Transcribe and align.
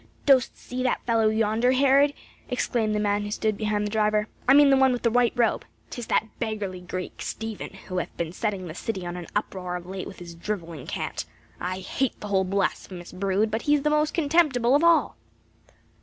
"Dost 0.25 0.57
see 0.57 0.81
that 0.81 1.05
fellow 1.05 1.29
yonder, 1.29 1.73
Herod?" 1.73 2.15
exclaimed 2.49 2.95
the 2.95 2.99
man 2.99 3.21
who 3.21 3.29
stood 3.29 3.55
behind 3.55 3.85
the 3.85 3.91
driver. 3.91 4.27
"I 4.47 4.55
mean 4.55 4.71
the 4.71 4.75
one 4.75 4.91
with 4.91 5.03
the 5.03 5.11
white 5.11 5.31
robe. 5.35 5.63
'Tis 5.91 6.07
that 6.07 6.25
beggarly 6.39 6.81
Greek, 6.81 7.21
Stephen, 7.21 7.71
who 7.87 7.99
hath 7.99 8.17
been 8.17 8.31
setting 8.31 8.65
the 8.65 8.73
city 8.73 9.05
on 9.05 9.15
an 9.15 9.27
uproar 9.35 9.75
of 9.75 9.85
late 9.85 10.07
with 10.07 10.17
his 10.17 10.33
driveling 10.33 10.87
cant. 10.87 11.25
I 11.59 11.81
hate 11.81 12.19
the 12.19 12.29
whole 12.29 12.45
blasphemous 12.45 13.11
brood, 13.11 13.51
but 13.51 13.61
he 13.61 13.75
is 13.75 13.83
most 13.83 14.15
contemptible 14.15 14.73
of 14.73 14.83
all." 14.83 15.17